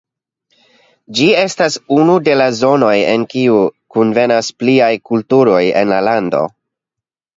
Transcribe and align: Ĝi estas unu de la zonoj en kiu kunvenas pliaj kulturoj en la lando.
Ĝi 1.17 1.25
estas 1.41 1.75
unu 1.97 2.15
de 2.29 2.33
la 2.41 2.47
zonoj 2.61 2.95
en 3.11 3.27
kiu 3.35 3.59
kunvenas 3.97 4.51
pliaj 4.63 4.91
kulturoj 5.11 5.63
en 5.83 5.93
la 5.97 6.01
lando. 6.09 6.43